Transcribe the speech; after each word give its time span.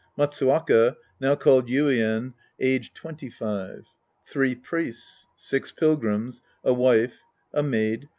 Matsuwaka, 0.17 0.95
now 1.19 1.35
called 1.35 1.67
Yuien, 1.67 2.33
aged 2.59 2.95
25. 2.95 3.85
Three 4.25 4.55
Piiests. 4.55 5.27
Six 5.35 5.71
Pilgrims. 5.71 6.41
A 6.63 6.73
Wife, 6.73 7.19
A 7.53 7.61
Maid. 7.61 8.09